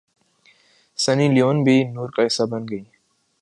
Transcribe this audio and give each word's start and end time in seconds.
سنی 0.99 1.27
Leone 1.27 1.63
بھی 1.63 1.77
نور 1.93 2.09
کا 2.15 2.25
حصہ 2.25 2.43
بن 2.51 2.67
گئیں 2.69 2.85